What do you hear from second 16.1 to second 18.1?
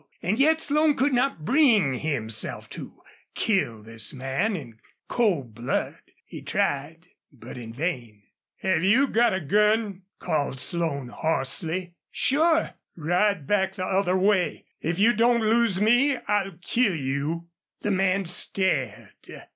I'll kill you!" The